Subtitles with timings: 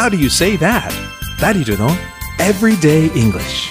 [0.00, 0.90] How do you say that?
[1.42, 1.90] ダリルの
[2.38, 3.70] Everyday English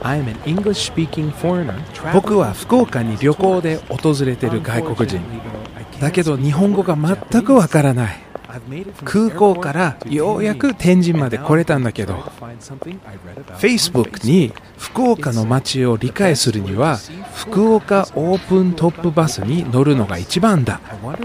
[0.00, 1.74] I'm an English speaking foreigner
[2.12, 5.20] 僕は福岡に旅行で訪れてる外国人
[5.98, 8.31] だけど日本語が全くわからない
[9.04, 12.14] 空港からようやく天神まで来れたんだけど
[13.58, 16.98] Facebook に福岡の街を理解するには
[17.34, 20.80] 福岡オープントップバスに乗るのが一番だ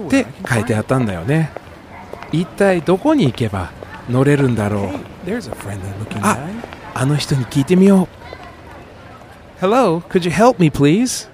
[0.08, 1.52] って書いてあったんだよね
[2.32, 3.72] 一体どこに行けば
[4.10, 4.90] 乗れるんだろう
[6.22, 6.38] あ
[6.94, 8.18] あの人に聞いてみよう
[9.60, 11.28] Hello, could you help me please?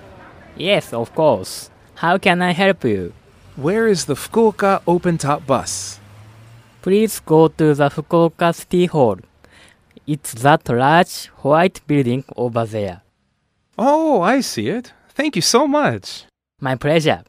[0.55, 1.69] Yes, of course.
[1.95, 3.11] How can I help you?
[3.55, 5.99] Where is the Fukuoka open top bus?
[6.81, 9.17] Please go to the Fukuoka City Hall.
[10.07, 13.01] It's that large white building over there.
[13.77, 14.91] Oh, I see it.
[15.13, 16.25] Thank you so much.
[16.59, 17.23] My pleasure.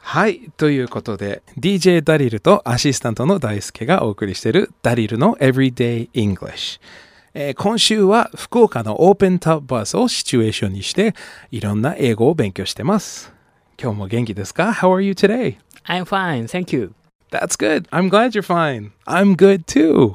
[0.00, 0.50] はい。
[0.56, 6.80] ということで、DJ ダリルとアシスタントの大輔がお送りしているダリルの Everyday English。
[7.32, 11.14] えー今週は福岡のオープンタップバスをシチュエーションにして、
[11.52, 13.37] いろんな英語を勉強してます。
[13.80, 15.56] 今日も元気ですか ?How are you today?
[15.86, 16.92] I'm fine, thank you.
[17.30, 17.88] That's good.
[17.90, 18.90] I'm glad you're fine.
[19.06, 20.14] I'm good too.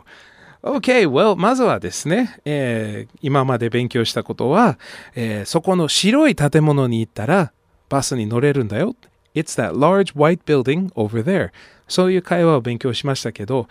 [0.64, 4.78] Okay, well, まずはですね、えー今まで勉強したことは、
[5.16, 7.53] えーそこの白い建物に行ったら
[7.89, 8.95] バスに乗れるんだよ。
[9.36, 11.52] It's that large white building over there.
[11.88, 13.67] そういう会話を勉強しましたけど、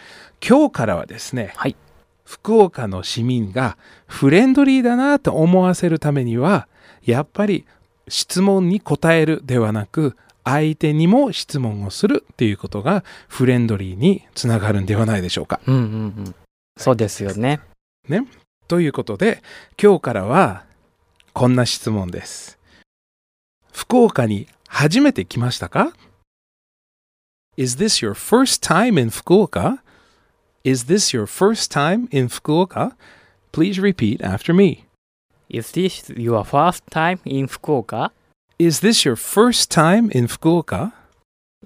[0.47, 1.77] 今日からはですね、はい。
[2.25, 3.77] 福岡の市民が
[4.07, 6.67] フレンドリーだなと思わせるためには、
[7.05, 7.67] やっぱり
[8.09, 15.61] 質問に答えるではなく、相手にも質問をするっていうことがフレンドリーにつながるんではないでしょうか。
[15.67, 15.85] うんうんう
[16.29, 16.35] ん。
[16.77, 17.61] そうですよね。
[18.09, 18.27] ね。
[18.67, 19.43] ということで、
[19.81, 20.65] 今日からは
[21.33, 22.59] こんな質問です。
[23.73, 25.93] 福岡に初めて来ましたか
[27.57, 29.79] ?Is this your first time in Fukuoka?
[30.65, 32.95] Is this your first time in Fukuoka?
[33.53, 34.85] Please repeat after me.
[35.53, 38.11] Is this your first time in Fukuoka?
[38.59, 40.93] Is this your first time in Fukuoka?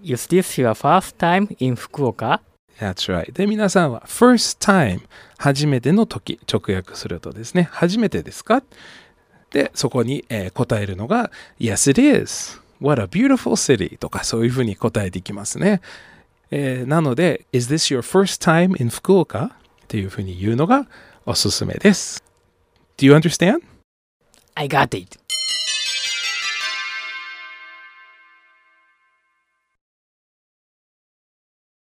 [0.03, 2.41] Is this your first time in Fukuoka?
[2.81, 3.33] That's right.
[3.33, 5.03] で、皆さんは first time
[5.39, 8.65] 初めての時直訳するとですね、初めてですか
[9.53, 11.31] で、そこに、えー答えるのが
[11.61, 12.61] Yes, it is.
[12.81, 15.81] What a beautiful city とかそういうふうに答えていきますね。
[16.51, 19.51] えーなので、Is this your first time in Fukuoka?
[19.51, 19.53] っ
[19.87, 20.89] ていうふうに言うのが
[21.25, 22.25] おすすめです。
[22.97, 23.61] Do you understand?
[24.57, 25.26] I got it.